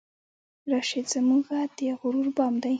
[0.71, 2.69] راشد زمونږه د غرور بام دی